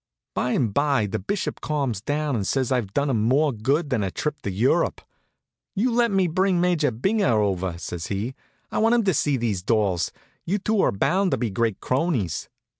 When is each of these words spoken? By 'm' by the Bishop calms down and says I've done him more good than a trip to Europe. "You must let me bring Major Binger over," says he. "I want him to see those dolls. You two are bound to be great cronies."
By 0.33 0.53
'm' 0.57 0.69
by 0.71 1.05
the 1.05 1.19
Bishop 1.19 1.61
calms 1.61 2.01
down 2.01 2.35
and 2.35 2.47
says 2.47 2.71
I've 2.71 2.91
done 2.91 3.11
him 3.11 3.21
more 3.21 3.53
good 3.53 3.91
than 3.91 4.01
a 4.03 4.09
trip 4.09 4.41
to 4.41 4.49
Europe. 4.49 5.01
"You 5.75 5.89
must 5.89 5.97
let 5.99 6.11
me 6.11 6.25
bring 6.27 6.59
Major 6.59 6.91
Binger 6.91 7.37
over," 7.39 7.77
says 7.77 8.07
he. 8.07 8.33
"I 8.71 8.79
want 8.79 8.95
him 8.95 9.03
to 9.03 9.13
see 9.13 9.37
those 9.37 9.61
dolls. 9.61 10.11
You 10.43 10.57
two 10.57 10.81
are 10.81 10.91
bound 10.91 11.29
to 11.29 11.37
be 11.37 11.51
great 11.51 11.79
cronies." 11.81 12.49